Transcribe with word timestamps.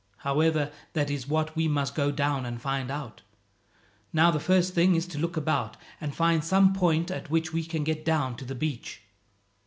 However, 0.17 0.71
that 0.93 1.11
is 1.11 1.27
what 1.27 1.55
we 1.55 1.67
must 1.67 1.93
go 1.93 2.09
down 2.09 2.43
and 2.43 2.59
find 2.59 2.89
out. 2.89 3.21
Now 4.11 4.31
the 4.31 4.39
first 4.39 4.73
thing 4.73 4.95
is 4.95 5.05
to 5.09 5.19
look 5.19 5.37
about, 5.37 5.77
and 6.01 6.15
find 6.15 6.43
some 6.43 6.73
point 6.73 7.11
at 7.11 7.29
which 7.29 7.53
we 7.53 7.63
can 7.63 7.83
get 7.83 8.03
down 8.03 8.35
to 8.37 8.45
the 8.45 8.55
beach." 8.55 9.03